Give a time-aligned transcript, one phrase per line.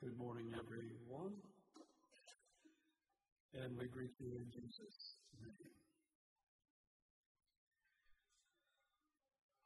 [0.00, 1.36] Good morning, everyone.
[3.52, 5.00] And we greet you in Jesus'
[5.36, 5.76] name.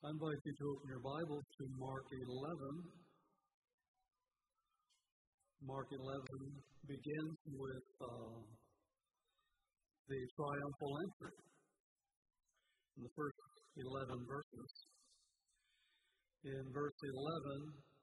[0.03, 2.27] I invite you to open your Bibles to Mark 11.
[5.63, 6.03] Mark 11
[6.83, 8.43] begins with uh,
[10.11, 11.39] the triumphal entry
[12.99, 13.39] in the first
[13.79, 14.71] 11 verses.
[16.43, 17.94] In verse 11,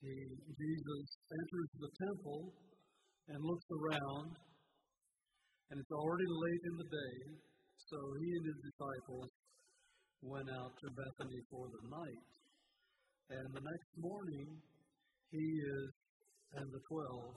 [0.00, 0.14] he,
[0.54, 2.42] Jesus enters the temple
[3.28, 4.28] and looks around,
[5.70, 7.16] and it's already late in the day,
[7.90, 9.30] so he and his disciples
[10.22, 12.28] went out to Bethany for the night.
[13.30, 14.48] And the next morning,
[15.30, 15.88] he is
[16.56, 17.36] and the twelve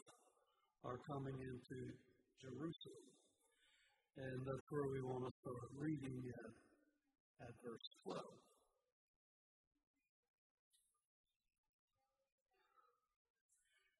[0.87, 1.79] are coming into
[2.39, 3.07] Jerusalem.
[4.17, 8.50] And that's where we want to start reading at, at verse 12.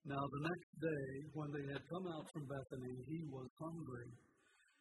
[0.02, 4.10] Now, the next day, when they had come out from Bethany, he was hungry.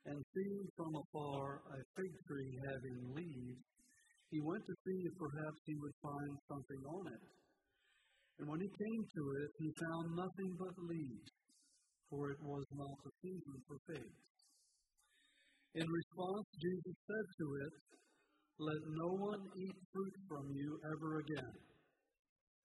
[0.09, 3.61] And seeing from afar a fig tree having leaves,
[4.33, 7.25] he went to see if perhaps he would find something on it.
[8.41, 11.31] And when he came to it, he found nothing but leaves,
[12.09, 14.25] for it was not the season for figs.
[15.77, 17.75] In response, Jesus said to it,
[18.57, 21.55] Let no one eat fruit from you ever again.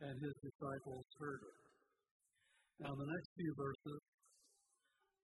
[0.08, 1.65] And his disciples heard it.
[2.84, 4.02] Now, the next few verses,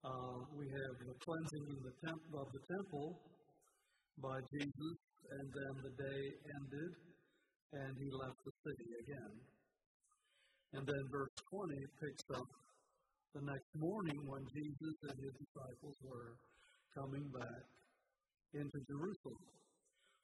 [0.07, 3.19] uh, we have the cleansing in the temp- of the temple
[4.23, 4.95] by Jesus,
[5.35, 6.91] and then the day ended,
[7.75, 9.33] and he left the city again.
[10.79, 12.47] And then verse 20 picks up
[13.35, 16.31] the next morning when Jesus and his disciples were
[16.95, 17.63] coming back
[18.55, 19.43] into Jerusalem,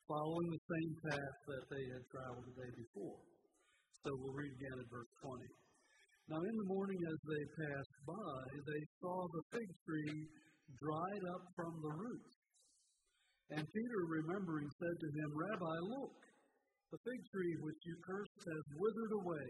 [0.08, 3.20] following the same path that they had traveled the day before.
[4.00, 5.67] So we'll read again at verse 20.
[6.28, 10.28] Now, in the morning as they passed by, they saw the fig tree
[10.76, 12.36] dried up from the roots.
[13.56, 16.20] And Peter, remembering, said to him, Rabbi, look,
[16.92, 19.48] the fig tree which you cursed has withered away.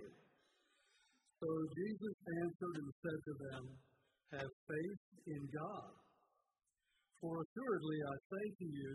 [1.41, 2.15] So Jesus
[2.45, 3.63] answered and said to them,
[4.37, 5.01] Have faith
[5.33, 5.91] in God.
[7.25, 8.93] For assuredly I say to you,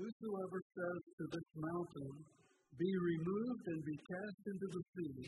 [0.00, 2.12] whosoever says to this mountain,
[2.80, 5.20] Be removed and be cast into the sea,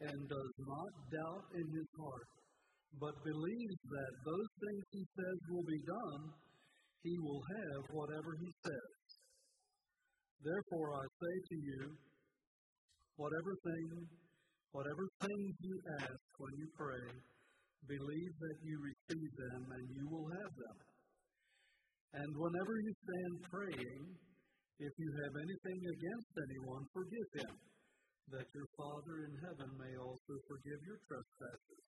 [0.00, 2.28] and does not doubt in his heart,
[2.98, 6.22] but believes that those things he says will be done,
[7.02, 8.90] he will have whatever he says.
[10.42, 11.80] Therefore I say to you,
[13.16, 13.88] whatever thing,
[14.74, 17.06] whatever things you ask when you pray,
[17.86, 20.78] believe that you receive them and you will have them.
[22.14, 24.02] And whenever you stand praying,
[24.78, 27.54] if you have anything against anyone, forgive him
[28.32, 31.84] that your Father in heaven may also forgive your trespasses.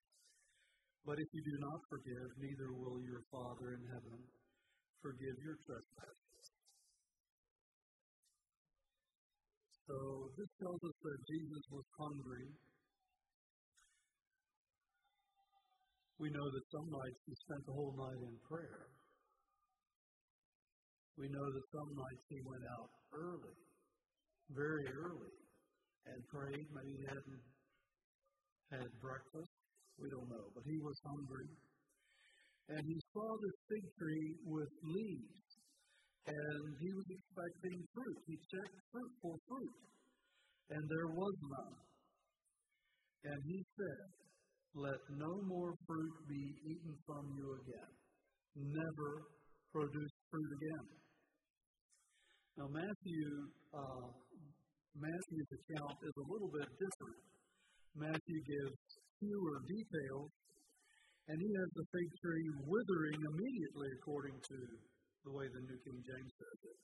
[1.06, 4.20] But if you do not forgive, neither will your Father in heaven
[5.00, 6.44] forgive your trespasses.
[9.86, 9.96] So
[10.34, 12.46] this tells us that Jesus was hungry.
[16.18, 18.90] We know that some nights he spent the whole night in prayer.
[21.16, 23.56] We know that some nights he went out early,
[24.50, 25.45] very early,
[26.12, 26.66] and prayed.
[26.70, 27.42] Maybe he hadn't
[28.70, 29.52] had breakfast.
[29.98, 30.46] We don't know.
[30.54, 31.48] But he was hungry.
[32.68, 35.48] And he saw this fig tree with leaves.
[36.26, 38.18] And he was expecting fruit.
[38.26, 39.76] He checked fruit for fruit.
[40.74, 41.76] And there was none.
[43.30, 44.06] And he said,
[44.74, 47.92] Let no more fruit be eaten from you again.
[48.58, 49.10] Never
[49.70, 50.86] produce fruit again.
[52.58, 53.52] Now, Matthew
[55.06, 57.22] Matthew's account is a little bit different.
[57.94, 58.74] Matthew gives
[59.22, 60.30] fewer details,
[61.30, 64.58] and he has the fig tree withering immediately, according to
[65.22, 66.78] the way the New King James says it.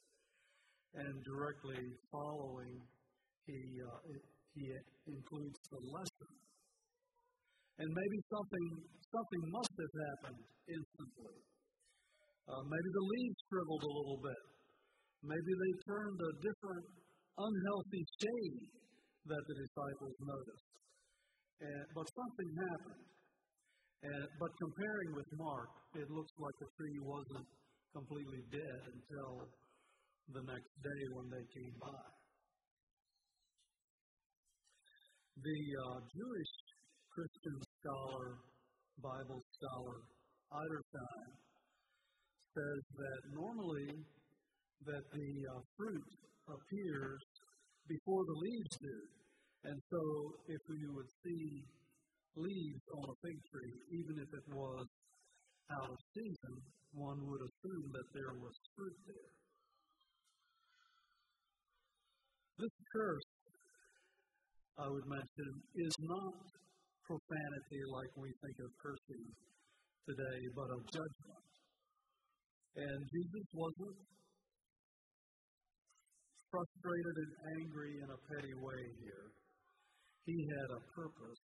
[1.03, 1.83] And directly
[2.15, 2.79] following,
[3.49, 3.99] he, uh,
[4.55, 4.65] he
[5.11, 6.33] includes the lesson.
[7.83, 8.67] And maybe something,
[9.11, 11.39] something must have happened instantly.
[12.47, 14.43] Uh, maybe the leaves shriveled a little bit.
[15.27, 17.02] Maybe they turned a different
[17.39, 18.59] unhealthy shade
[19.27, 20.69] that the disciples noticed.
[21.63, 23.05] And, but something happened.
[24.03, 27.47] And, but comparing with Mark, it looks like the tree wasn't
[27.95, 29.47] completely dead until
[30.35, 32.03] the next day when they came by.
[35.39, 36.53] The uh, Jewish
[37.15, 38.27] Christian scholar,
[38.99, 39.99] Bible scholar,
[40.51, 41.31] Edersheim,
[42.53, 43.91] says that normally
[44.85, 46.09] that the uh, fruit
[46.49, 47.23] appears
[47.89, 48.99] before the leaves do.
[49.65, 50.03] And so,
[50.49, 51.63] if we would see
[52.35, 54.87] leaves on a fig tree, even if it was
[55.71, 56.55] out of season,
[56.95, 59.33] one would assume that there was fruit there.
[62.59, 63.31] This curse,
[64.79, 66.35] I would mention, is not
[67.07, 69.27] profanity like we think of cursing
[70.09, 71.43] today, but of judgment.
[72.77, 73.99] And Jesus wasn't
[76.53, 79.27] frustrated and angry in a petty way here.
[80.29, 81.45] He had a purpose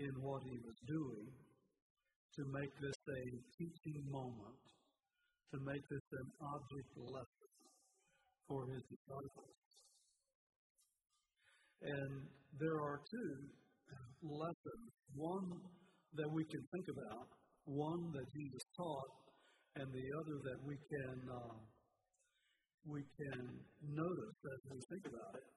[0.00, 3.22] in what he was doing to make this a
[3.60, 4.58] teaching moment,
[5.52, 7.52] to make this an object lesson
[8.48, 9.60] for his disciples.
[11.84, 12.12] And
[12.58, 13.32] there are two
[14.24, 15.60] lessons one
[16.16, 17.28] that we can think about,
[17.68, 19.12] one that Jesus taught,
[19.76, 21.16] and the other that we can.
[21.28, 21.73] Uh,
[22.84, 23.40] we can
[23.80, 25.48] notice as we think about it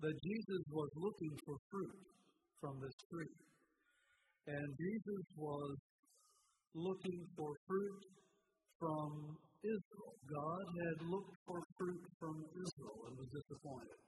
[0.00, 1.96] that Jesus was looking for fruit
[2.60, 3.36] from this tree.
[4.46, 5.74] And Jesus was
[6.76, 8.00] looking for fruit
[8.76, 9.10] from
[9.64, 10.12] Israel.
[10.28, 14.00] God had looked for fruit from Israel and was disappointed.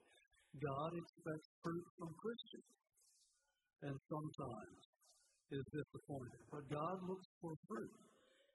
[0.61, 2.69] God expects fruit from Christians
[3.89, 4.77] and sometimes
[5.49, 6.41] is disappointed.
[6.53, 7.93] But God looks for fruit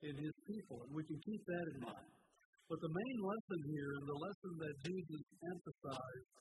[0.07, 2.11] in his people, and we can keep that in mind.
[2.69, 6.33] But the main lesson here, and the lesson that Jesus emphasized,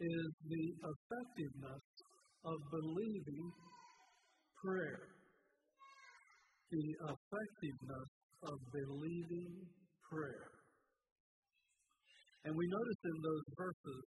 [0.00, 1.84] is the effectiveness
[2.48, 3.46] of believing
[4.56, 5.04] prayer.
[6.72, 8.10] The effectiveness
[8.48, 9.52] of believing
[10.08, 10.48] prayer.
[12.48, 14.04] And we notice in those verses,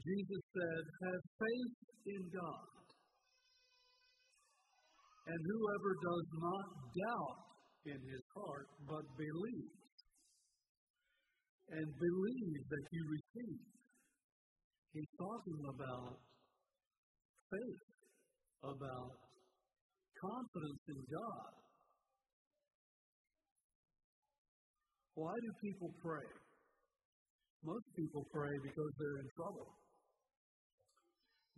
[0.00, 1.76] Jesus said, Have faith
[2.16, 2.68] in God.
[5.28, 6.66] And whoever does not
[6.96, 7.53] doubt
[7.86, 9.80] in his heart, but believes.
[11.68, 13.64] And believe that you receive.
[14.92, 16.20] He's talking about
[17.50, 17.84] faith,
[18.62, 19.10] about
[20.20, 21.52] confidence in God.
[25.14, 26.30] Why do people pray?
[27.64, 29.68] Most people pray because they're in trouble.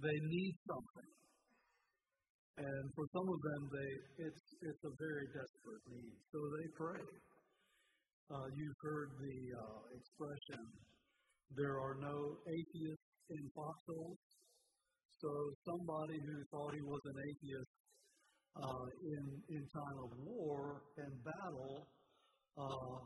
[0.01, 1.11] They need something.
[2.57, 3.91] And for some of them, they
[4.25, 7.05] it's it's a very desperate need, so they pray.
[8.33, 10.65] Uh, you've heard the uh, expression,
[11.53, 12.17] "There are no
[12.49, 14.17] atheists in foxholes."
[15.21, 15.31] So
[15.69, 17.77] somebody who thought he was an atheist
[18.57, 21.77] uh, in in time of war and battle
[22.57, 22.97] uh,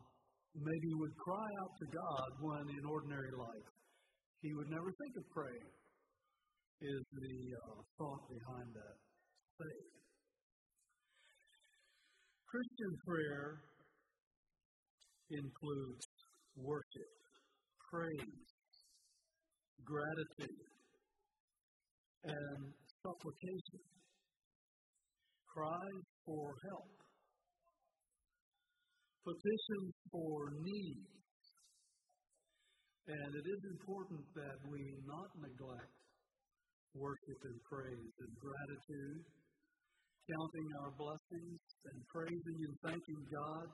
[0.54, 3.68] maybe would cry out to God when in ordinary life
[4.42, 5.70] he would never think of praying.
[6.80, 7.34] Is the
[7.66, 9.09] uh, thought behind that?
[9.60, 9.90] Faith.
[12.48, 13.60] Christian prayer
[15.30, 16.06] includes
[16.56, 17.12] worship,
[17.92, 18.48] praise,
[19.84, 20.66] gratitude,
[22.24, 22.60] and
[23.04, 23.82] supplication,
[25.46, 26.90] cries for help,
[29.22, 31.12] petitions for needs.
[33.10, 35.94] And it is important that we not neglect
[36.94, 39.22] worship and praise and gratitude
[40.28, 43.66] counting our blessings and praising and thanking God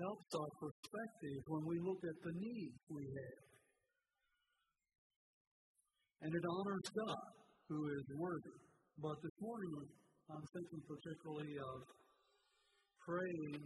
[0.00, 3.44] helps our perspective when we look at the needs we have.
[6.22, 7.32] And it honors God,
[7.68, 8.56] who is worthy.
[9.00, 9.72] But this morning,
[10.28, 11.78] I'm thinking particularly of
[13.00, 13.64] praying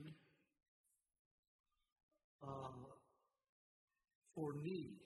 [2.42, 2.82] uh,
[4.34, 5.02] for needs,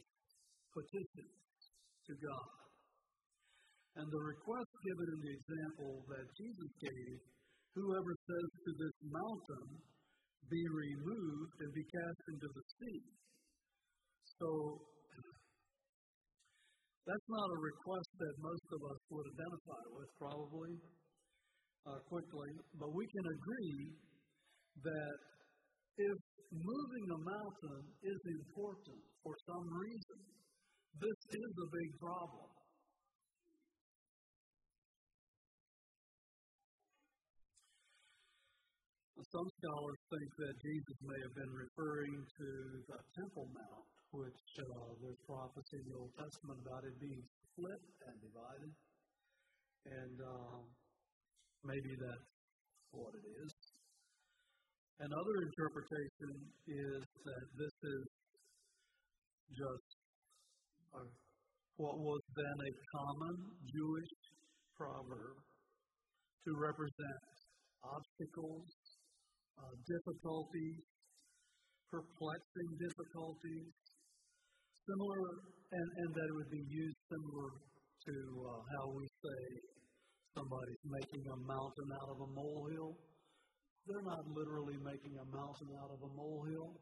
[0.73, 1.61] petitions
[2.07, 2.68] to God.
[3.99, 7.19] And the request given in the example that Jesus gave
[7.75, 9.67] whoever says to this mountain,
[10.51, 13.01] be removed and be cast into the sea.
[14.39, 14.49] So,
[17.07, 20.73] that's not a request that most of us would identify with, probably,
[21.89, 23.81] uh, quickly, but we can agree
[24.85, 25.19] that
[25.99, 26.19] if
[26.53, 30.21] moving a mountain is important for some reason,
[31.01, 32.58] this is a big problem.
[39.29, 42.49] Some scholars think that Jesus may have been referring to
[42.89, 47.21] the Temple Mount, which uh, there's prophecy in the Old Testament about it being
[47.53, 48.73] split and divided.
[49.85, 50.59] And uh,
[51.61, 52.29] maybe that's
[52.97, 53.53] what it is.
[54.97, 56.33] Another interpretation
[56.65, 58.05] is that this is
[59.53, 59.89] just
[60.97, 61.05] a,
[61.77, 63.37] what was then a common
[63.77, 64.13] Jewish
[64.73, 67.29] proverb to represent
[67.85, 68.78] obstacles
[69.59, 70.79] uh, difficulties,
[71.91, 73.69] perplexing difficulties,
[74.87, 75.23] similar,
[75.75, 77.51] and, and that it would be used similar
[78.07, 79.43] to uh, how we say
[80.39, 82.95] somebody's making a mountain out of a molehill.
[83.85, 86.73] They're not literally making a mountain out of a molehill.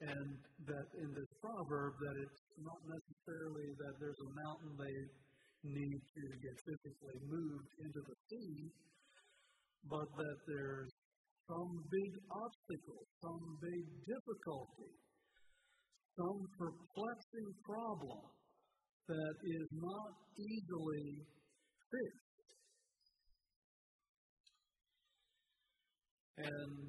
[0.00, 0.32] And
[0.64, 4.96] that in this proverb, that it's not necessarily that there's a mountain they
[5.60, 8.72] need to get physically moved into the sea,
[9.84, 10.88] but that there's
[11.50, 14.94] some big obstacle, some big difficulty,
[16.14, 18.22] some perplexing problem
[19.08, 21.26] that is not easily
[21.90, 22.38] fixed.
[26.38, 26.88] And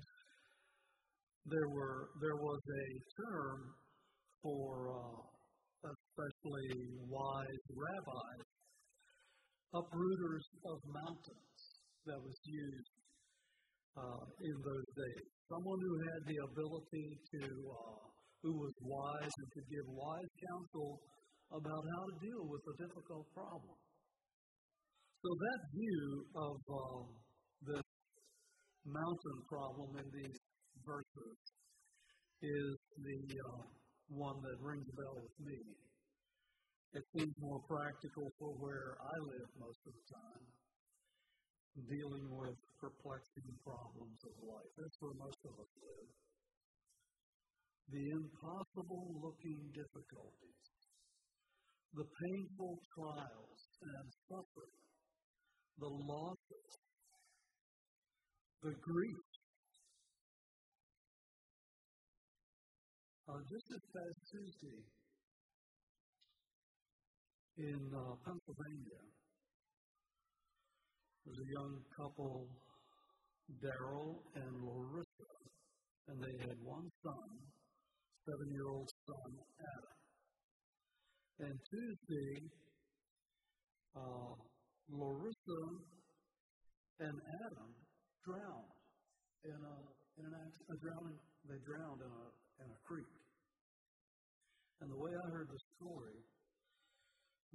[1.49, 2.87] there were there was a
[3.17, 3.59] term
[4.43, 5.21] for uh,
[5.89, 8.45] especially wise rabbis,
[9.73, 11.59] uprooters of mountains,
[12.05, 13.00] that was used
[13.97, 15.25] uh, in those days.
[15.51, 18.03] Someone who had the ability to, uh,
[18.43, 20.99] who was wise and could give wise counsel
[21.51, 23.75] about how to deal with a difficult problem.
[25.21, 27.05] So that view of um,
[27.67, 27.87] this
[28.87, 30.39] mountain problem in these
[30.81, 31.37] verses
[32.41, 33.63] is the uh,
[34.09, 35.61] one that rings a bell with me.
[36.97, 40.43] It seems more practical for where I live most of the time,
[41.87, 44.71] dealing with perplexing problems of life.
[44.75, 46.11] That's where most of us live.
[47.91, 50.67] The impossible looking difficulties,
[51.95, 54.79] the painful trials and suffering,
[55.79, 56.71] the losses,
[58.63, 59.27] the grief.
[63.27, 64.81] Uh, just this past Tuesday
[67.63, 69.03] in uh, Pennsylvania,
[71.25, 72.49] there's a young couple,
[73.61, 75.31] Daryl and Larissa,
[76.09, 77.27] and they had one son,
[78.25, 79.29] seven year old son,
[79.61, 79.97] Adam.
[81.45, 82.33] And Tuesday,
[83.93, 84.33] uh,
[84.89, 85.61] Larissa
[87.05, 87.71] and Adam
[88.25, 88.73] drowned
[89.45, 89.77] in a
[90.17, 90.79] in an accident.
[90.81, 92.25] Drowning, they drowned in a
[92.65, 93.13] in a creek.
[94.81, 96.17] And the way I heard the story,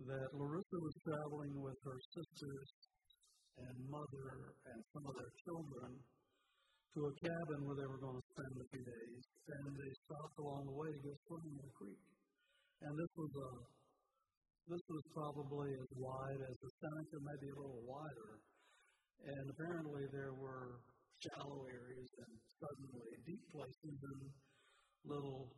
[0.06, 2.70] that Larissa was traveling with her sisters
[3.56, 4.28] and mother
[4.68, 5.90] and some of their children
[6.96, 9.22] to a cabin where they were going to spend a few days,
[9.52, 12.02] and they stopped along the way to go swimming in the creek.
[12.84, 13.50] And this was a
[14.66, 18.32] this was probably as wide as the Seneca, maybe a little wider.
[19.22, 20.82] And apparently there were
[21.22, 24.22] shallow areas and suddenly deep places and
[25.06, 25.54] little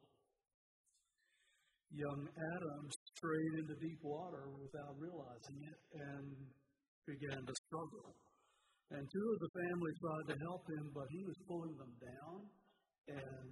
[1.89, 2.81] young Adam
[3.17, 6.29] strayed into deep water without realizing it and
[7.09, 8.13] began to struggle.
[8.93, 12.37] And two of the family tried to help him, but he was pulling them down,
[13.09, 13.49] and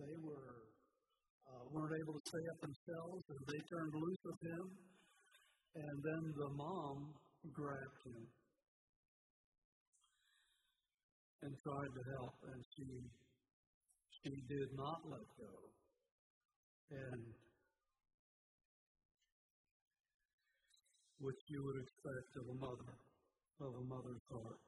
[0.00, 0.68] they were
[1.48, 4.64] uh, weren't able to stay up themselves, and they turned loose of him.
[5.76, 7.12] And then the mom
[7.52, 8.24] grabbed him
[11.44, 12.88] and tried to help, and she
[14.24, 15.52] she did not let go.
[16.90, 17.22] And
[21.18, 22.92] which you would expect of a mother,
[23.60, 24.60] of a mother's heart.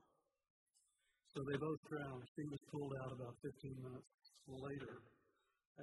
[1.37, 2.25] So they both drowned.
[2.35, 4.13] She was pulled out about 15 minutes
[4.49, 4.97] later,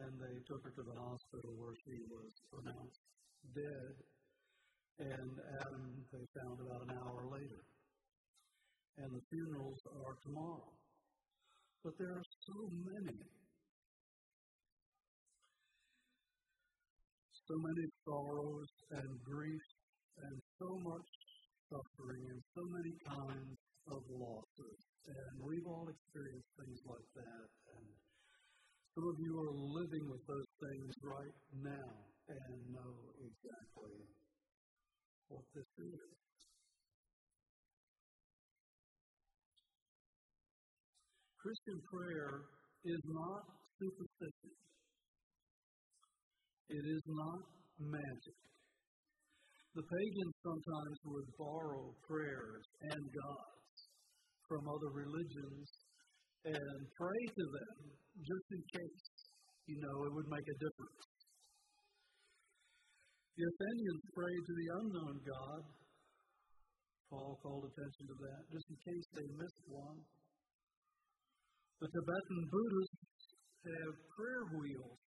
[0.01, 3.01] and they took her to the hospital where she was pronounced
[3.53, 3.93] dead.
[4.97, 7.61] And Adam, they found about an hour later.
[8.97, 10.71] And the funerals are tomorrow.
[11.83, 13.19] But there are so many,
[17.45, 19.74] so many sorrows and griefs
[20.23, 21.09] and so much
[21.67, 23.57] suffering and so many kinds
[23.91, 24.79] of losses.
[25.05, 27.47] And we've all experienced things like that.
[27.75, 27.85] And
[28.95, 31.89] some of you are living with those things right now
[32.31, 33.97] and know exactly
[35.27, 36.15] what this is.
[41.45, 42.41] Christian prayer
[42.85, 43.45] is not
[43.77, 44.55] superstition.
[46.69, 47.45] It is not
[47.77, 48.39] magic.
[49.75, 52.63] The pagans sometimes would borrow prayers
[52.95, 53.75] and gods
[54.47, 55.67] from other religions
[56.47, 57.75] and pray to them
[58.23, 59.03] just in case,
[59.67, 61.03] you know, it would make a difference.
[63.35, 65.61] The Athenians prayed to the unknown God.
[67.11, 69.99] Paul called attention to that, just in case they missed one.
[71.83, 73.27] The Tibetan Buddhists
[73.59, 75.03] have prayer wheels,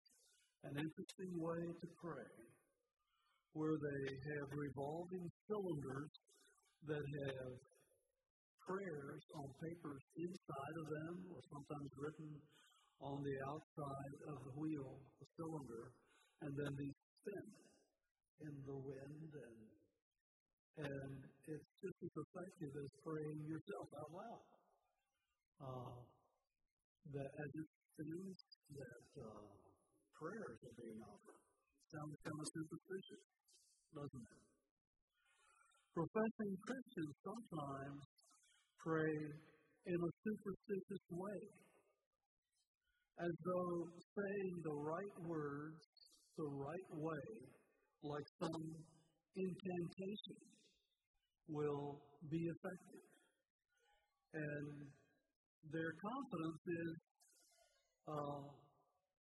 [0.68, 2.48] an interesting way to pray
[3.52, 4.02] where they
[4.34, 6.12] have revolving cylinders
[6.86, 7.52] that have
[8.64, 12.30] prayers on papers inside of them, or sometimes written
[13.00, 15.84] on the outside of the wheel, the cylinder,
[16.42, 17.48] and then these spin
[18.44, 19.58] in the wind and
[20.78, 21.14] And
[21.50, 24.46] it's just as effective as praying yourself out loud.
[25.58, 25.98] Uh,
[27.18, 28.38] that as it seems
[28.78, 29.50] that uh,
[30.14, 31.42] prayers are being offered.
[31.90, 33.24] Sounds kind of superstitious,
[33.94, 34.42] doesn't it?
[35.94, 38.00] Professing Christians sometimes
[38.78, 39.16] pray
[39.88, 41.40] in a superstitious way,
[43.18, 43.74] as though
[44.14, 45.82] saying the right words
[46.38, 47.26] the right way,
[48.04, 48.62] like some
[49.34, 50.38] incantation,
[51.48, 51.98] will
[52.30, 53.06] be effective.
[54.34, 54.86] And
[55.72, 56.94] their confidence is
[58.06, 58.40] uh,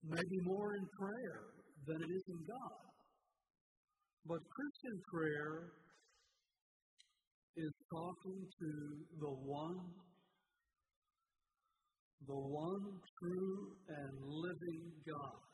[0.03, 1.39] maybe more in prayer
[1.87, 2.94] than it is in God.
[4.27, 5.69] But Christian prayer
[7.57, 8.69] is talking to
[9.21, 9.77] the one,
[12.25, 12.85] the one
[13.21, 15.45] true and living God,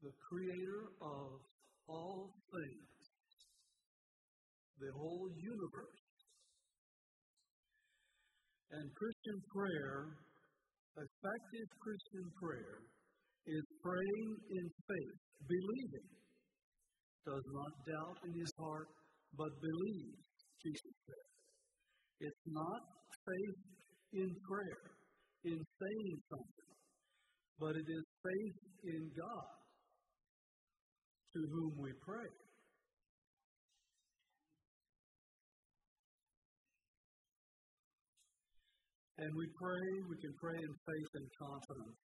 [0.00, 1.44] the creator of
[1.86, 2.96] all things,
[4.80, 6.02] the whole universe.
[8.72, 10.16] And Christian prayer,
[10.96, 12.88] effective Christian prayer,
[13.52, 16.21] is praying in faith, believing,
[17.26, 18.88] does not doubt in his heart,
[19.36, 20.26] but believes,
[20.62, 21.26] Jesus said.
[22.20, 22.80] It's not
[23.26, 23.60] faith
[24.12, 24.84] in prayer,
[25.44, 26.72] in saying something,
[27.58, 29.54] but it is faith in God
[31.34, 32.30] to whom we pray.
[39.18, 42.00] And we pray, we can pray in faith and confidence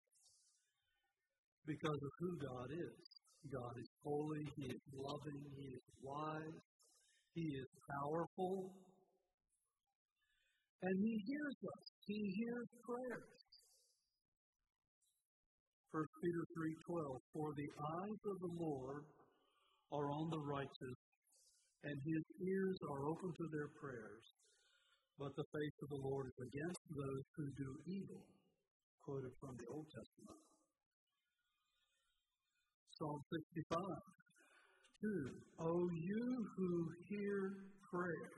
[1.65, 3.14] because of who God is.
[3.51, 6.61] God is holy, He is loving, He is wise,
[7.33, 8.73] He is powerful,
[10.81, 11.83] and He hears us.
[12.05, 13.45] He hears prayers.
[15.91, 16.43] 1 Peter
[16.91, 19.05] 3:12 For the eyes of the Lord
[19.95, 20.99] are on the righteous
[21.85, 24.25] and his ears are open to their prayers
[25.15, 28.27] but the face of the Lord is against those who do evil
[29.05, 30.54] quoted from the Old Testament
[32.97, 33.79] Psalm 65
[35.01, 35.07] 2
[35.59, 37.51] O you who hear
[37.91, 38.35] prayer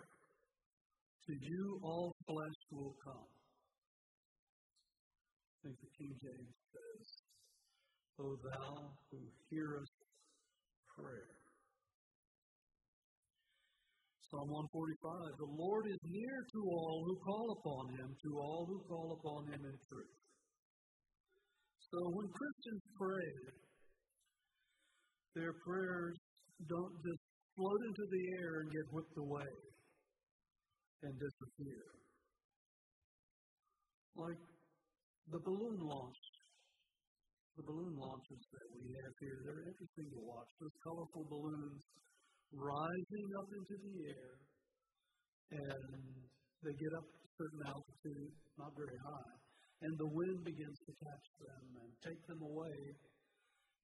[1.26, 3.30] to you all flesh will come
[5.54, 7.08] I think the King James says
[8.20, 9.94] O thou who hearest
[10.98, 11.38] prayer.
[14.34, 18.82] Psalm 145 The Lord is near to all who call upon him, to all who
[18.90, 20.18] call upon him in truth.
[21.94, 23.32] So when Christians pray,
[25.38, 26.18] their prayers
[26.66, 27.24] don't just
[27.56, 29.54] float into the air and get whipped away
[31.06, 31.86] and disappear.
[34.18, 34.42] Like
[35.30, 36.18] the balloon launch
[37.58, 40.46] the balloon launches that we have here, they're interesting to watch.
[40.62, 41.82] Those colorful balloons
[42.54, 44.34] rising up into the air,
[45.58, 45.90] and
[46.62, 48.30] they get up to a certain altitude,
[48.62, 49.34] not very high,
[49.90, 52.78] and the wind begins to catch them and take them away.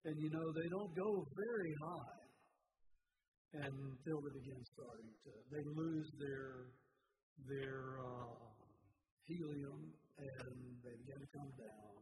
[0.04, 2.24] And you know, they don't go very high
[3.56, 6.68] until they begin starting to, they lose their,
[7.48, 8.44] their uh,
[9.24, 9.80] helium
[10.20, 11.98] and they begin to come down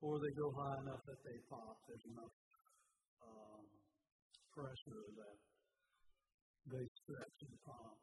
[0.00, 1.76] or they go high enough that they pop.
[1.88, 2.36] There's enough
[3.20, 3.64] um,
[4.52, 5.38] pressure that
[6.72, 7.96] they stretch and pop.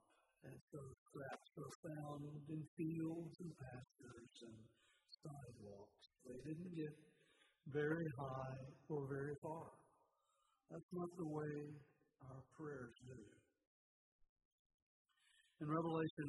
[0.46, 4.58] And so scraps are found in fields and pastures and
[5.26, 6.06] sidewalks.
[6.26, 6.94] They didn't get
[7.70, 8.58] very high
[8.90, 9.70] or very far.
[10.72, 11.56] That's not the way
[12.26, 13.22] our prayers do.
[15.62, 16.28] In Revelation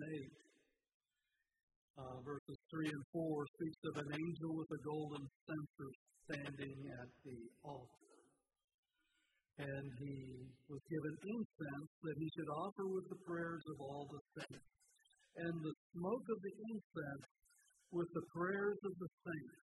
[1.97, 5.91] 8, uh, verses 3 and 4 speaks of an angel with a golden censer
[6.29, 8.13] standing at the altar.
[9.63, 10.17] And he
[10.69, 14.69] was given incense that he should offer with the prayers of all the saints.
[15.33, 17.29] And the smoke of the incense
[17.93, 19.72] with the prayers of the saints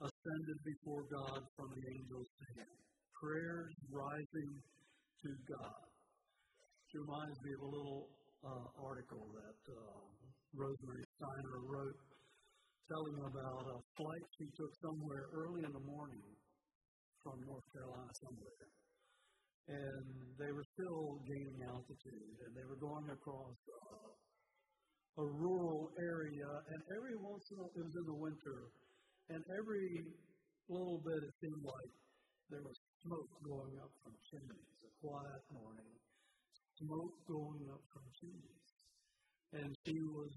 [0.00, 2.76] ascended before God from the angel's hand.
[3.20, 5.84] Prayers rising to God.
[6.90, 8.02] It reminds me of a little
[8.40, 10.00] uh, article that uh,
[10.56, 12.00] Rosemary Steiner wrote,
[12.88, 16.26] telling about a flight she took somewhere early in the morning
[17.22, 18.66] from North Carolina somewhere.
[19.70, 20.06] And
[20.40, 24.10] they were still gaining altitude, and they were going across uh,
[25.22, 28.58] a rural area, and every once in a while, it was in the winter,
[29.30, 30.02] and every
[30.68, 31.92] little bit it seemed like
[32.50, 35.92] there was smoke going up from chimneys, a quiet morning,
[36.78, 38.66] smoke going up from chimneys.
[39.54, 40.30] And she was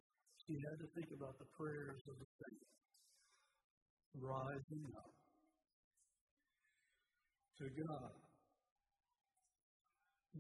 [0.46, 2.74] she had to think about the prayers of the saints
[4.20, 5.14] rising up
[7.60, 8.14] to God.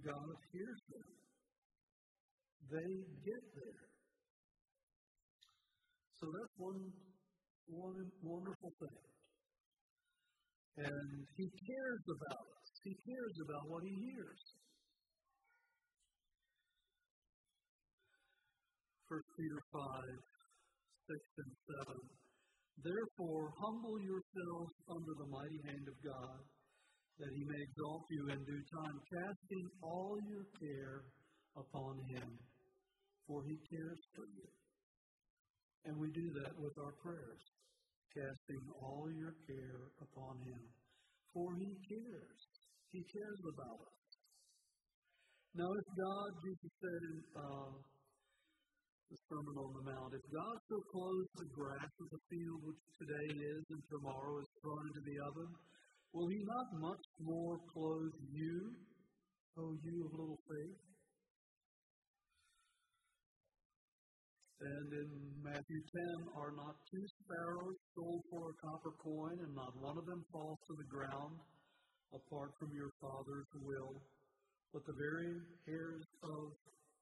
[0.01, 1.09] God hears them.
[2.71, 2.91] they
[3.23, 3.85] get there.
[6.19, 7.02] So that's one, one
[7.69, 9.03] wonderful thing.
[10.77, 12.67] And he cares about us.
[12.83, 14.41] He cares about what he hears.
[19.07, 19.79] 1 Peter 5,
[21.05, 21.53] 6 and
[21.85, 22.01] 7.
[22.81, 26.41] Therefore, humble yourselves under the mighty hand of God,
[27.21, 31.05] that he may exalt you in due time, casting all your care
[31.53, 32.25] upon him,
[33.29, 34.62] for he cares for you.
[35.85, 37.43] And we do that with our prayers,
[38.15, 40.61] casting all your care upon him,
[41.33, 42.39] for he cares.
[42.91, 44.03] He cares about us.
[45.55, 47.73] Now, if God, Jesus said in uh,
[49.13, 50.09] the Sermon on the Mount.
[50.09, 54.49] If God so clothes the grass of the field, which today is and tomorrow is
[54.57, 55.49] thrown into the oven,
[56.17, 58.73] will He not much more clothe you,
[59.61, 60.92] O you of little faith?
[64.63, 65.11] And in
[65.43, 65.81] Matthew
[66.23, 70.23] 10, are not two sparrows sold for a copper coin, and not one of them
[70.31, 71.35] falls to the ground
[72.15, 73.99] apart from your Father's will?
[74.71, 75.35] But the very
[75.67, 76.55] hairs of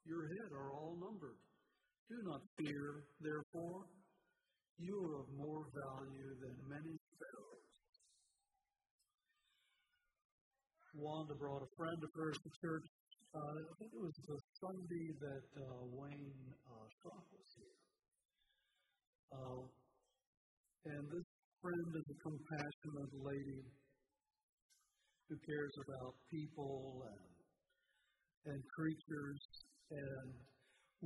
[0.09, 1.37] your head are all numbered.
[2.09, 3.85] Do not fear, therefore,
[4.81, 7.69] you are of more value than many sparrows.
[10.97, 12.87] Wanda brought a friend of hers to church.
[13.37, 17.81] Uh, I think it was the Sunday that uh, Wayne uh, was here.
[19.33, 19.65] Uh,
[20.85, 23.65] and this friend is a compassionate lady
[25.25, 29.41] who cares about people and, and creatures.
[29.97, 30.29] And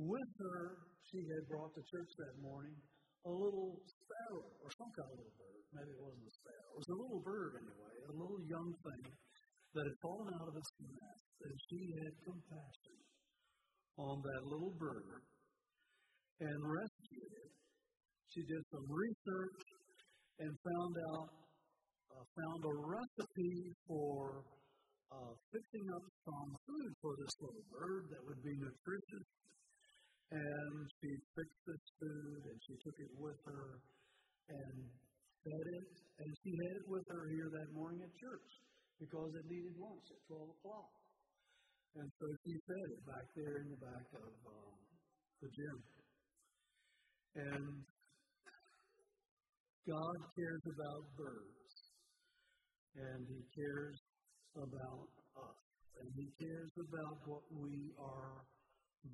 [0.04, 0.76] with her,
[1.08, 2.76] she had brought to church that morning
[3.24, 5.64] a little sparrow or some kind of little bird.
[5.72, 6.68] Maybe it wasn't a sparrow.
[6.76, 9.04] It was a little bird anyway, a little young thing
[9.80, 11.24] that had fallen out of its nest.
[11.40, 12.96] And she had compassion
[13.98, 15.24] on that little bird
[16.40, 17.52] and rescued it.
[18.32, 19.60] She did some research
[20.40, 21.28] and found out
[22.12, 24.44] uh, found a recipe for
[25.12, 29.28] uh, fixing up some food for this little bird that would be nutritious
[30.32, 33.78] and she fixed this food and she took it with her
[34.50, 34.74] and
[35.46, 35.88] fed it.
[36.18, 38.50] And she had it with her here that morning at church
[38.98, 40.90] because it needed lunch at 12 o'clock.
[41.96, 44.76] And so she fed it back there in the back of um,
[45.40, 45.78] the gym.
[47.36, 47.64] And
[49.88, 51.72] God cares about birds.
[53.00, 53.96] And He cares
[54.60, 55.08] about
[55.40, 55.60] us.
[56.00, 58.44] And He cares about what we are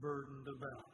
[0.02, 0.90] burdened about.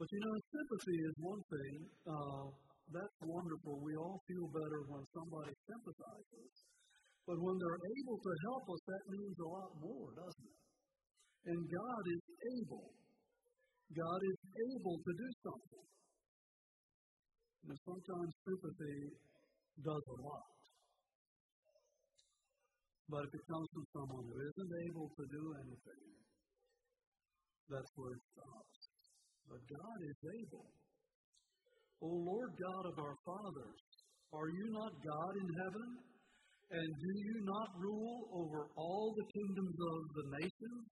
[0.00, 1.76] But you know, sympathy is one thing.
[2.08, 2.46] Uh,
[2.88, 3.84] that's wonderful.
[3.84, 6.52] We all feel better when somebody sympathizes.
[7.28, 10.60] But when they're able to help us, that means a lot more, doesn't it?
[11.52, 12.24] And God is
[12.56, 12.88] able.
[13.92, 15.88] God is able to do something.
[17.68, 18.98] And sometimes sympathy
[19.84, 20.48] does a lot.
[23.12, 26.04] But if it comes from someone who isn't able to do anything,
[27.68, 28.76] that's where it stops.
[29.52, 30.68] But God is able.
[32.00, 33.80] O Lord God of our fathers,
[34.32, 36.08] are you not God in heaven?
[36.70, 40.84] And do you not rule over all the kingdoms of the nations?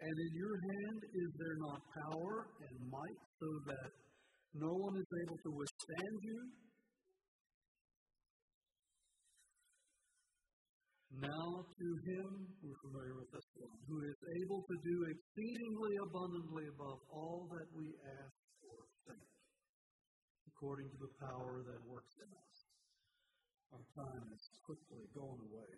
[0.00, 3.90] And in your hand is there not power and might so that
[4.56, 6.40] no one is able to withstand you?
[11.20, 16.66] Now to him, we're familiar with this one, who is able to do exceedingly abundantly
[16.74, 17.86] above all that we
[18.18, 19.28] ask or think,
[20.48, 22.53] according to the power that works in us.
[23.74, 25.74] Our time is quickly going away.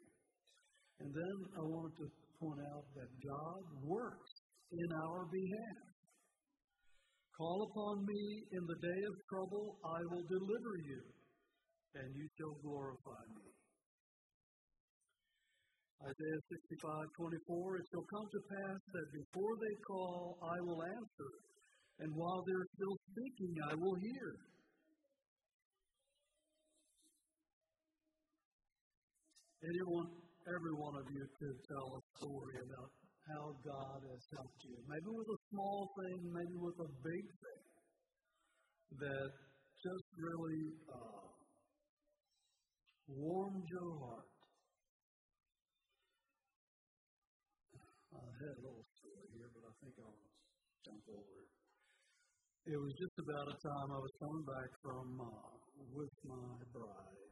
[1.01, 4.33] And then I wanted to point out that God works
[4.69, 5.97] in our behalf.
[7.41, 11.03] Call upon me in the day of trouble, I will deliver you,
[11.97, 13.49] and you shall glorify me.
[16.05, 21.33] Isaiah 65, 24, it shall come to pass that before they call, I will answer,
[22.01, 24.56] and while they're still speaking, I will hear.
[29.67, 30.07] Anyone,
[30.47, 32.91] every one of you could tell a story about
[33.27, 34.79] how God has helped you.
[34.87, 37.65] Maybe with a small thing, maybe with a big thing
[39.03, 39.31] that
[39.83, 41.27] just really uh,
[43.11, 44.31] warmed your heart.
[48.15, 50.23] I had a little story here, but I think I'll
[50.87, 51.51] jump over it.
[52.71, 55.51] It was just about a time I was coming back from uh,
[55.91, 57.31] with my bride,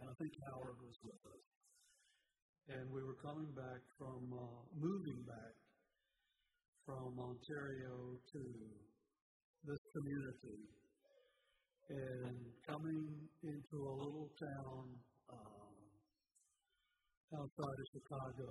[0.00, 1.53] and I think Howard was with us.
[2.68, 5.54] And we were coming back from uh, moving back
[6.86, 8.42] from Ontario to
[9.68, 10.64] this community
[11.92, 13.04] and coming
[13.44, 14.84] into a little town
[15.28, 15.76] um,
[17.36, 18.48] outside of Chicago,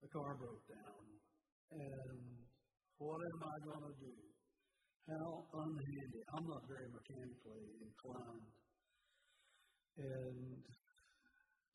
[0.00, 1.04] the car broke down.
[1.76, 2.20] And
[2.96, 4.16] what am I going to do?
[5.12, 6.20] How unhandy.
[6.32, 8.48] I'm not very mechanically inclined.
[10.00, 10.79] And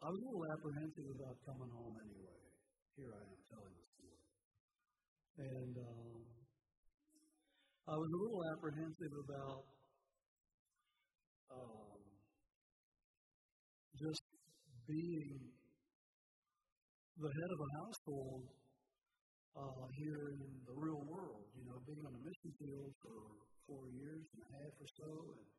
[0.03, 2.41] I was a little apprehensive about coming home anyway.
[2.99, 4.23] Here I am telling the story.
[5.39, 6.19] And um,
[7.87, 9.63] I was a little apprehensive about
[11.51, 11.99] um,
[13.95, 14.23] just
[14.87, 15.39] being
[17.15, 18.43] the head of a household
[19.55, 23.15] uh, here in the real world, you know, being on a mission field for
[23.63, 25.54] four years and a half or so, and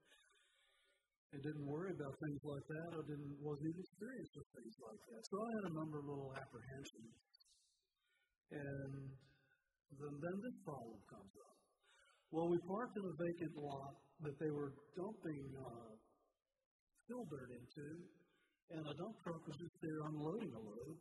[1.32, 2.88] and didn't worry about things like that.
[2.94, 5.20] I didn't wasn't even experienced with things like that.
[5.26, 7.14] So I had a number of little apprehensions,
[8.54, 8.92] and
[9.98, 11.56] then then this problem comes up.
[12.30, 13.94] Well, we parked in a vacant lot
[14.26, 15.92] that they were dumping uh,
[17.06, 17.86] fill dirt into,
[18.74, 20.96] and a dump truck was just there unloading a load.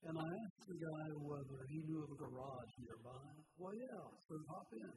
[0.00, 3.28] And I asked the guy whether he knew of a garage nearby.
[3.60, 4.96] Well, yeah, so hop in.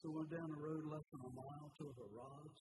[0.00, 2.58] So went down the road less than a mile to a garage,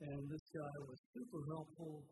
[0.00, 2.06] and this guy was super helpful.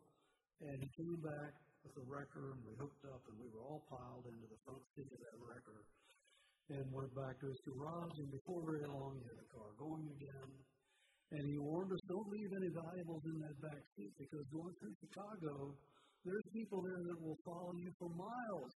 [0.59, 1.53] And he came back
[1.85, 4.81] with a wrecker, and we hooked up, and we were all piled into the front
[4.97, 5.79] seat of that wrecker,
[6.73, 8.17] and went back to his garage.
[8.17, 10.49] And before very long, he had the car going again.
[11.37, 14.95] And he warned us, don't leave any valuables in that back seat because going through
[15.03, 15.75] Chicago,
[16.23, 18.71] there's people there that will follow you for miles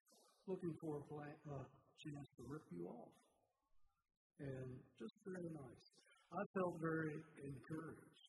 [0.50, 1.66] looking for a uh,
[2.02, 3.14] chance to rip you off.
[4.42, 4.68] And
[4.98, 5.86] just very nice.
[6.34, 8.19] I felt very encouraged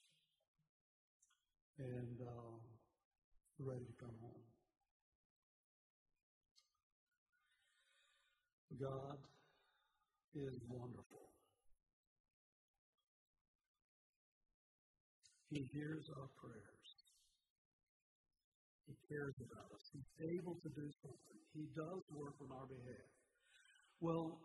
[1.82, 2.54] and uh,
[3.60, 4.46] ready to come home.
[8.80, 9.18] God
[10.34, 11.26] is wonderful.
[15.50, 16.88] He hears our prayers.
[18.88, 19.84] He cares about us.
[19.92, 21.40] He's able to do something.
[21.54, 23.12] He does work on our behalf.
[24.00, 24.40] Well,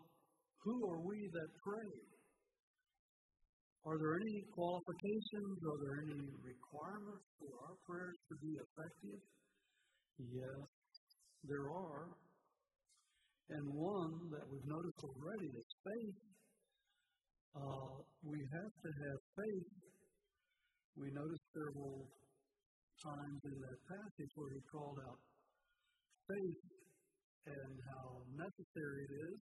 [0.63, 2.16] who are we that pray?
[3.87, 5.55] Are there any qualifications?
[5.63, 9.21] Are there any requirements for our prayers to be effective?
[10.19, 10.67] Yes,
[11.47, 12.11] there are.
[13.47, 16.19] And one that we've noticed already is faith.
[17.55, 19.71] Uh, we have to have faith
[20.97, 22.09] we noticed several
[23.05, 25.21] times in that passage where he called out
[26.25, 26.61] faith
[27.53, 29.39] and how necessary it is.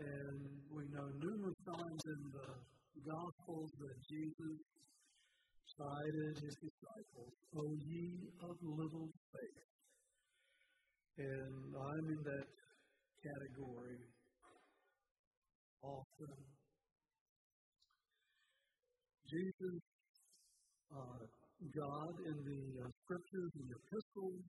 [0.00, 0.40] And
[0.72, 2.48] we know numerous times in the
[3.02, 4.58] Gospels that Jesus
[5.74, 9.64] chided his disciples, O ye of little faith.
[11.18, 12.48] And I'm in that
[13.22, 13.98] category
[15.82, 16.34] often.
[19.26, 19.76] Jesus
[20.94, 21.24] uh,
[21.74, 24.42] God in the uh, scriptures the epistles,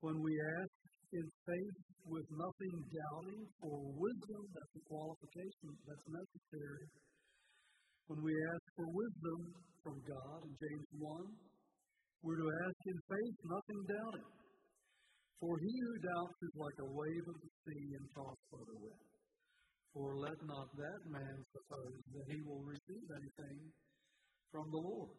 [0.00, 0.73] when we ask
[1.14, 1.78] in faith
[2.10, 6.84] with nothing doubting or wisdom, that's the qualification that's necessary.
[8.10, 9.40] When we ask for wisdom
[9.80, 11.54] from God in James 1,
[12.24, 14.30] we're to ask in faith, nothing doubting.
[15.40, 18.78] For he who doubts is like a wave of the sea and tossed by the
[18.80, 19.08] wind.
[19.92, 23.58] For let not that man suppose that he will receive anything
[24.50, 25.14] from the Lord.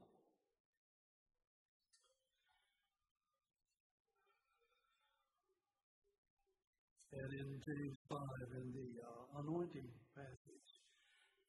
[7.15, 8.19] And in James 5,
[8.59, 10.71] in the uh, anointing passage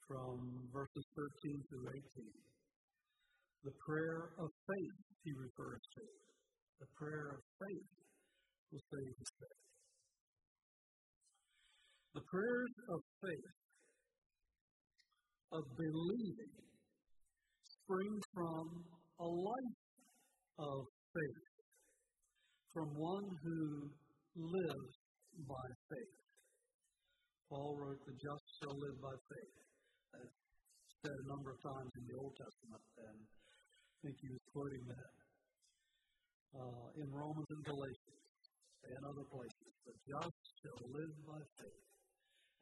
[0.06, 0.38] from
[0.70, 1.06] verses
[1.42, 2.30] 13 through 18,
[3.66, 6.06] the prayer of faith he refers to.
[6.78, 7.90] The prayer of faith
[8.70, 9.58] will save the sick.
[12.14, 13.58] The prayers of faith,
[15.50, 16.54] of believing,
[17.82, 18.64] spring from
[19.18, 19.82] a life
[20.62, 20.78] of
[21.10, 21.46] faith,
[22.70, 23.90] from one who
[24.38, 25.05] lives
[25.44, 26.16] by faith.
[27.52, 29.56] Paul wrote, The just shall live by faith.
[30.16, 30.36] That's
[31.04, 34.84] said a number of times in the Old Testament, and I think he was quoting
[34.90, 35.12] that
[36.56, 38.26] uh, in Romans and Galatians
[38.90, 39.70] and other places.
[39.86, 41.86] The just shall live by faith.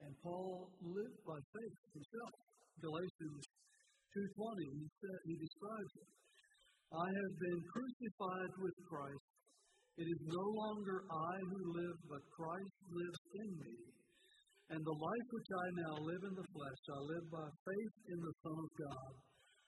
[0.04, 2.34] And Paul lived by faith himself.
[2.82, 3.42] Galatians
[4.12, 6.10] 2.20, he, said, he describes it.
[6.92, 9.23] I have been crucified with Christ.
[9.94, 13.74] It is no longer I who live, but Christ lives in me.
[14.74, 18.18] And the life which I now live in the flesh, I live by faith in
[18.18, 19.12] the Son of God,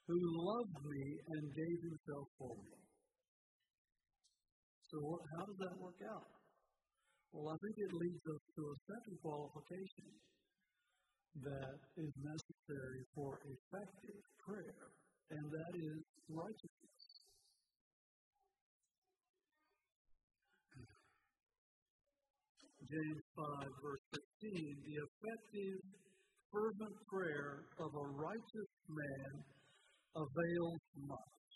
[0.09, 2.75] who loved me and gave himself for me.
[4.91, 6.27] So, how does that work out?
[7.31, 10.09] Well, I think it leads us to a second qualification
[11.43, 14.83] that is necessary for effective prayer,
[15.31, 15.99] and that is
[16.31, 16.96] righteousness.
[22.87, 25.79] James 5, verse 15, the effective,
[26.51, 29.31] fervent prayer of a righteous man
[30.15, 31.47] avails much.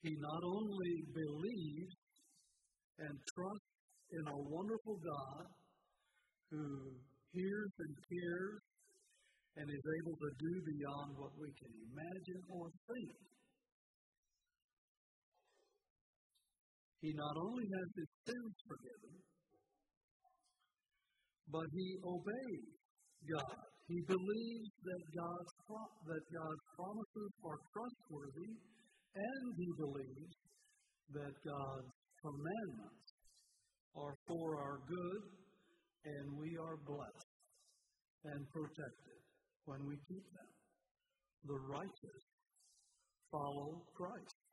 [0.00, 1.96] He not only believes
[3.04, 3.76] and trusts
[4.16, 5.44] in a wonderful God
[6.48, 6.64] who
[7.36, 8.60] hears and cares
[9.60, 13.35] and is able to do beyond what we can imagine or think.
[17.06, 19.14] He not only has his sins forgiven,
[21.46, 22.74] but he obeys
[23.30, 23.62] God.
[23.86, 25.52] He believes that God's,
[26.02, 28.58] that God's promises are trustworthy
[29.14, 30.34] and he believes
[31.14, 31.94] that God's
[32.26, 33.06] commandments
[33.94, 35.22] are for our good,
[36.10, 37.30] and we are blessed
[38.34, 39.20] and protected
[39.70, 40.50] when we keep them.
[41.54, 42.22] The righteous
[43.30, 44.45] follow Christ.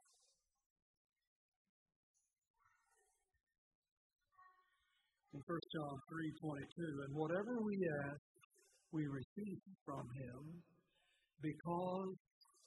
[5.34, 5.98] In 1 John
[6.46, 8.22] 3:22, and whatever we ask,
[8.91, 10.62] we receive from him
[11.41, 12.15] because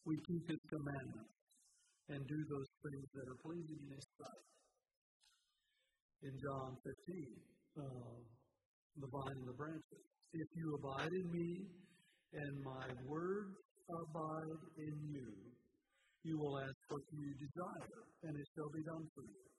[0.05, 1.37] we keep his commandments
[2.09, 4.47] and do those things that are pleasing in His sight.
[6.23, 7.35] In John 15,
[7.83, 8.19] uh,
[9.03, 10.07] the vine and the branches.
[10.33, 11.67] If you abide in me
[12.33, 13.55] and my words
[13.91, 15.31] abide in you,
[16.23, 19.56] you will ask what you desire, and it shall be done for you.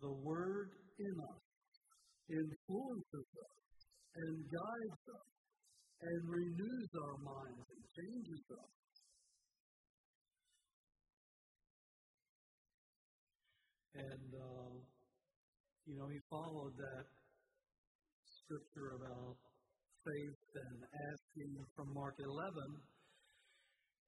[0.00, 1.44] The word in us
[2.28, 3.58] influences us
[4.16, 5.30] and guides us
[6.02, 8.74] and renews our minds and changes us
[13.94, 14.74] And, uh,
[15.86, 17.06] you know, he followed that
[18.26, 19.38] scripture about
[20.02, 22.34] faith and asking from Mark 11.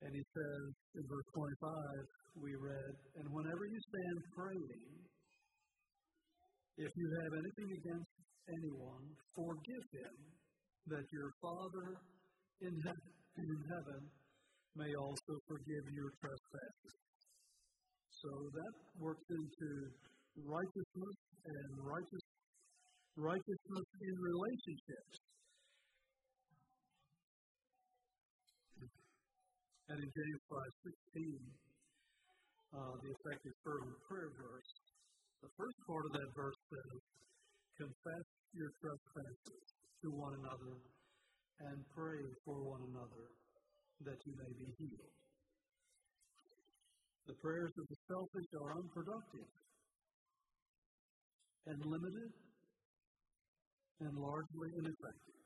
[0.02, 0.64] And he says
[0.98, 4.90] in verse 25, we read, And whenever you stand praying,
[6.76, 8.12] if you have anything against
[8.52, 10.14] anyone, forgive him,
[10.92, 11.88] that your Father
[12.60, 14.02] in heaven, in heaven
[14.76, 16.94] may also forgive your trespasses.
[18.12, 19.68] So that works into
[20.44, 21.16] righteousness
[21.48, 22.24] and righteous,
[23.16, 25.16] righteousness in relationships.
[29.88, 31.56] And in James 5.16,
[32.74, 34.70] uh, the effective fervent prayer verse,
[35.46, 36.98] the first part of that verse says,
[37.78, 39.62] confess your trespasses
[40.02, 40.74] to one another
[41.70, 43.30] and pray for one another
[44.02, 45.14] that you may be healed.
[47.30, 49.50] The prayers of the selfish are unproductive
[51.70, 52.30] and limited
[54.02, 55.42] and largely ineffective.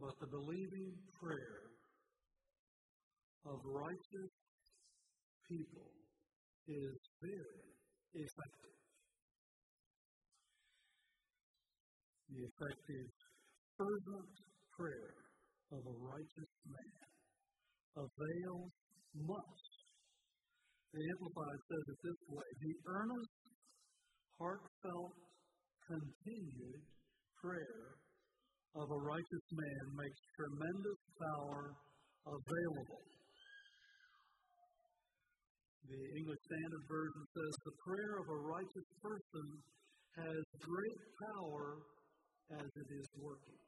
[0.00, 0.88] But the believing
[1.20, 1.68] prayer
[3.44, 4.32] of righteous
[5.48, 5.93] people
[6.68, 7.66] is very
[8.14, 8.78] effective.
[12.30, 13.08] The effective,
[13.76, 14.34] fervent
[14.72, 15.14] prayer
[15.70, 17.04] of a righteous man
[17.94, 18.72] avails
[19.14, 19.62] much.
[20.94, 23.34] The Amplified says it this way The earnest,
[24.38, 25.14] heartfelt,
[25.84, 26.82] continued
[27.38, 27.86] prayer
[28.74, 31.62] of a righteous man makes tremendous power
[32.26, 33.04] available.
[35.84, 39.46] The English Standard Version says the prayer of a righteous person
[40.16, 41.84] has great power
[42.56, 43.60] as it is working.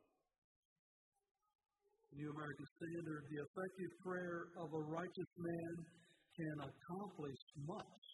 [2.16, 5.72] New American Standard, the effective prayer of a righteous man
[6.32, 8.04] can accomplish much.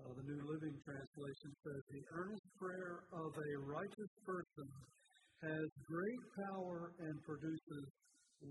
[0.00, 4.68] Uh, the New Living Translation says, The earnest prayer of a righteous person
[5.44, 7.84] has great power and produces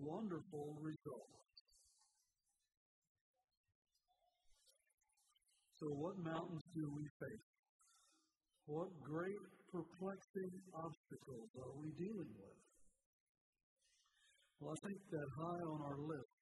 [0.05, 1.48] wonderful results.
[5.79, 7.47] So, what mountains do we face?
[8.67, 12.59] What great perplexing obstacles are we dealing with?
[14.59, 16.35] Well, I think that high on our list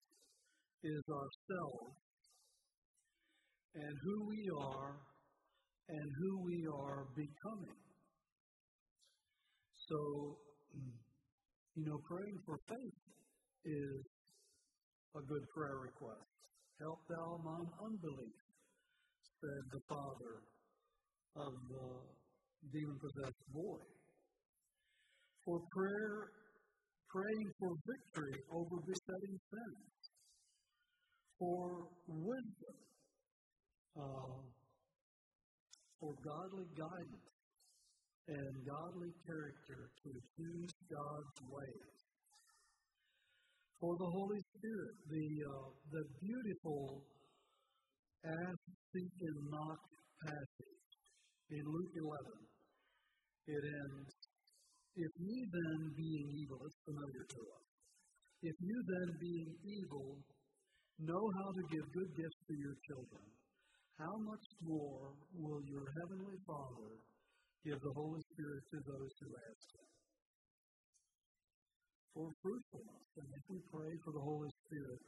[0.83, 1.93] is ourselves
[3.75, 4.97] and who we are
[5.89, 7.77] and who we are becoming.
[9.87, 9.97] So,
[11.75, 12.99] you know, praying for faith
[13.65, 14.01] is
[15.15, 16.25] a good prayer request.
[16.81, 18.46] Help thou mine unbelief,
[19.41, 20.33] said the father
[21.37, 21.89] of the
[22.73, 23.83] demon possessed boy.
[25.45, 26.17] For prayer
[27.09, 29.97] praying for victory over besetting sins,
[31.39, 32.77] for wisdom,
[33.95, 34.41] uh,
[35.99, 37.29] for godly guidance
[38.27, 41.97] and godly character to choose God's ways.
[43.79, 47.03] For the Holy Spirit, the, uh, the beautiful
[48.25, 49.79] ask, seek, and knock
[50.23, 50.91] passage
[51.51, 52.47] in Luke 11.
[53.47, 54.11] It ends,
[54.95, 57.67] If ye then, being evil, it's familiar to us.
[58.43, 60.19] If you then, being evil,
[60.99, 63.25] know how to give good gifts to your children,
[63.97, 66.91] how much more will your heavenly Father
[67.65, 69.89] give the Holy Spirit to those who ask Him?
[72.13, 75.01] For fruitfulness, and if we pray for the Holy Spirit,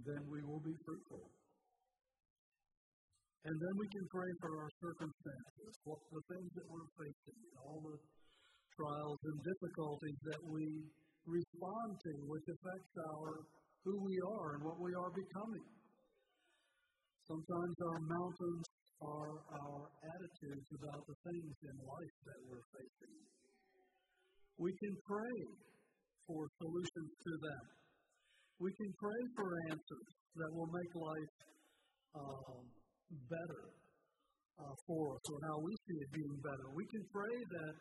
[0.00, 1.28] then we will be fruitful.
[3.42, 7.82] And then we can pray for our circumstances, what the things that we're facing, all
[7.82, 7.98] the
[8.78, 10.64] trials and difficulties that we
[11.26, 13.42] respond to, which affects our
[13.82, 15.66] who we are and what we are becoming.
[17.26, 18.66] Sometimes our mountains
[19.02, 23.16] are our attitudes about the things in life that we're facing.
[24.58, 25.38] We can pray
[26.30, 27.81] for solutions to them.
[28.62, 30.08] We can pray for answers
[30.38, 31.34] that will make life
[32.14, 32.62] um,
[33.26, 33.62] better
[34.54, 36.66] uh, for us or how we see it being better.
[36.70, 37.74] We can pray that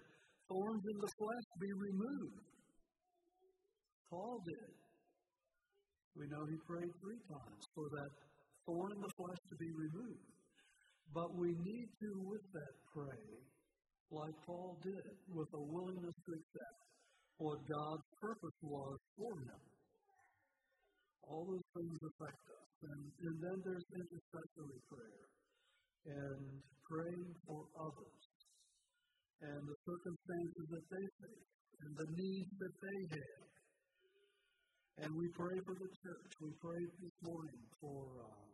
[0.49, 2.41] thorns in the flesh be removed.
[4.09, 4.73] Paul did.
[6.17, 8.11] We know he prayed three times for that
[8.65, 10.33] thorn in the flesh to be removed.
[11.13, 13.21] But we need to, with that, pray
[14.09, 16.79] like Paul did, with a willingness to accept
[17.37, 19.70] what God's purpose was for him.
[21.27, 22.69] All those things affect us.
[22.89, 25.25] And, and then there's intercessory prayer
[26.09, 26.41] and
[26.89, 28.21] praying for others
[29.41, 31.49] and the circumstances that they face
[31.81, 33.51] and the needs that they have
[35.01, 36.29] and we pray for the church.
[36.45, 38.53] We pray this morning for um,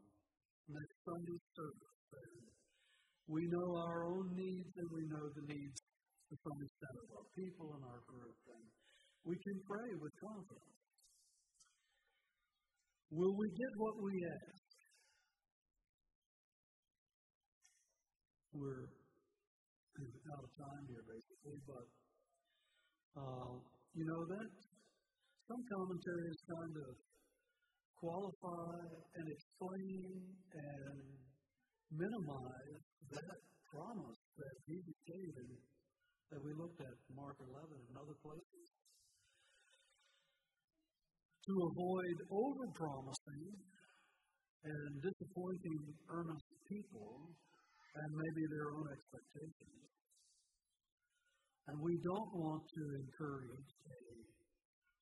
[0.72, 1.99] next Sunday service.
[2.13, 2.39] And
[3.28, 5.80] we know our own needs and we know the needs
[6.30, 8.38] to some extent of our people and our group.
[8.47, 8.63] And
[9.28, 10.76] we can pray with confidence.
[13.10, 14.64] Will we get what we ask?
[18.51, 18.89] We're
[20.28, 21.88] out of time here, basically, but
[23.16, 23.53] uh,
[23.95, 24.49] you know that
[25.47, 26.91] some commentaries kind of
[27.95, 28.76] qualify
[29.16, 30.99] and explain and
[31.95, 32.84] minimize
[33.16, 33.39] that
[33.72, 35.51] promise that Jesus gave and
[36.36, 38.68] that we looked at Mark 11 and other places.
[41.47, 43.47] To avoid overpromising
[44.67, 45.79] and disappointing
[46.11, 47.31] earnest people
[47.95, 49.87] and maybe their own expectations.
[51.71, 54.03] And we don't want to encourage a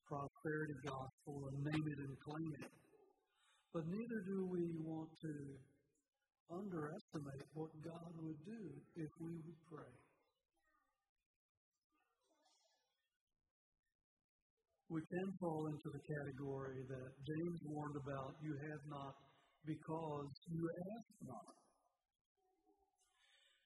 [0.05, 2.73] prosperity gospel and name it and claim it.
[3.73, 5.33] But neither do we want to
[6.53, 8.61] underestimate what God would do
[9.01, 10.04] if we would pray.
[14.95, 19.11] We can fall into the category that James warned about you have not
[19.67, 21.51] because you ask not.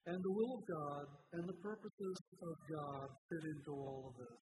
[0.10, 1.06] And the will of God
[1.38, 4.42] and the purposes of God fit into all of this.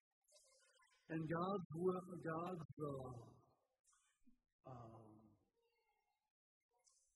[1.12, 3.12] And God's will, God's uh,
[4.72, 5.08] um,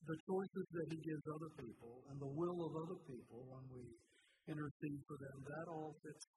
[0.04, 3.88] the choices that He gives other people and the will of other people when we
[4.52, 6.28] intercede for them, that all fits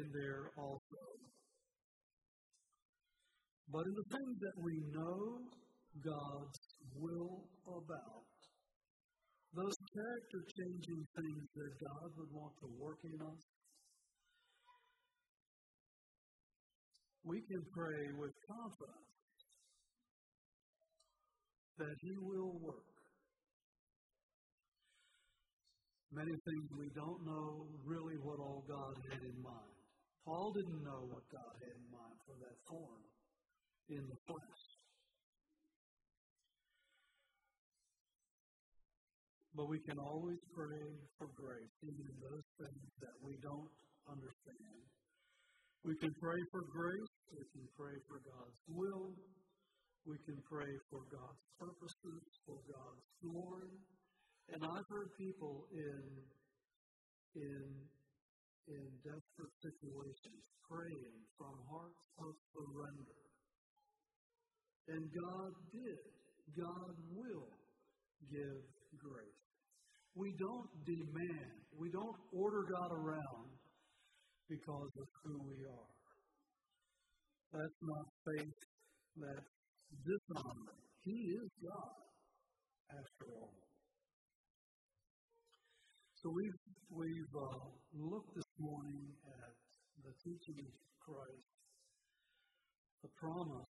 [0.00, 1.04] in there also.
[3.70, 5.18] But in the things that we know
[6.02, 6.58] God's
[6.96, 8.26] will about,
[9.54, 13.42] those character changing things that God would want to work in us,
[17.24, 19.12] we can pray with confidence
[21.78, 22.88] that He will work.
[26.12, 29.76] Many things we don't know really what all God had in mind.
[30.26, 33.11] Paul didn't know what God had in mind for that thorn
[33.92, 34.62] in the flesh.
[39.52, 40.80] But we can always pray
[41.20, 43.68] for grace, even in those things that we don't
[44.08, 44.80] understand.
[45.84, 47.14] We can pray for grace.
[47.36, 49.12] We can pray for God's will.
[50.08, 53.76] We can pray for God's purposes, for God's glory.
[54.56, 56.02] And I've heard people in,
[57.36, 57.62] in,
[58.72, 63.31] in desperate situations praying from hearts of surrender.
[64.88, 66.02] And God did.
[66.58, 67.48] God will
[68.30, 68.60] give
[68.98, 69.42] grace.
[70.14, 73.48] We don't demand, we don't order God around
[74.48, 75.92] because of who we are.
[77.52, 78.60] That's not faith,
[79.16, 79.50] that's
[80.04, 80.76] dishonor.
[81.04, 81.96] He is God,
[82.92, 83.54] after all.
[86.20, 86.60] So we've,
[86.92, 87.66] we've uh,
[87.96, 89.52] looked this morning at
[90.04, 91.48] the teaching of Christ,
[93.02, 93.71] the promise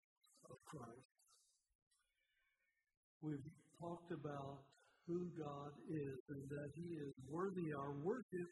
[0.51, 1.09] of Christ.
[3.21, 3.49] We've
[3.81, 4.61] talked about
[5.07, 8.51] who God is and that He is worthy our worship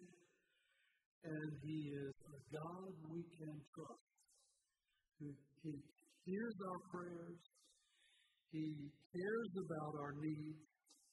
[1.23, 4.09] and He is a God we can trust.
[5.19, 5.73] He
[6.25, 7.39] hears our prayers,
[8.51, 10.59] He cares about our needs,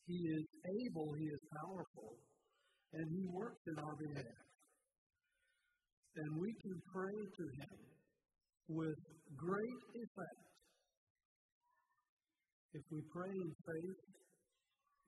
[0.07, 2.19] He is able, He is powerful,
[2.93, 4.45] and He works in our behalf.
[6.17, 7.79] And we can pray to Him
[8.69, 8.99] with
[9.39, 10.50] great effect
[12.73, 14.01] if we pray in faith,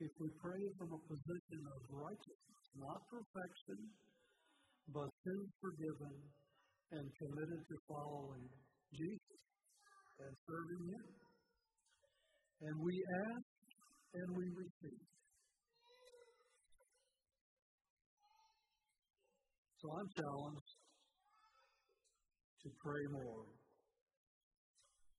[0.02, 3.78] if we pray from a position of righteousness, not perfection,
[4.90, 6.16] but sin forgiven
[6.90, 8.50] and committed to following
[8.90, 9.42] Jesus
[10.26, 11.06] and serving Him.
[12.66, 12.94] And we
[13.30, 13.46] ask
[14.14, 15.06] and we receive.
[19.78, 20.72] So I'm challenged
[22.62, 23.46] to pray more.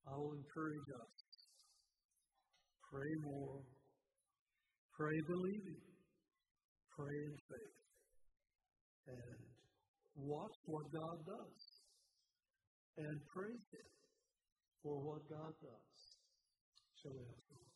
[0.08, 1.23] I will encourage us.
[2.94, 3.58] Pray more.
[4.94, 5.82] Pray believing.
[6.96, 7.80] Pray in faith.
[9.08, 9.42] And
[10.16, 11.62] watch what God does.
[13.00, 13.90] And praise Him
[14.84, 15.94] for what God does.
[17.02, 17.73] Shall we some?